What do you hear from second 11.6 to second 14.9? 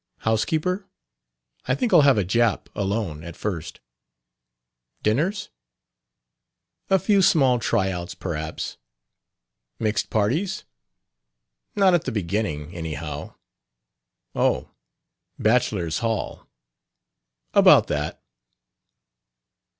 "Not at the beginning, anyhow." "Oh;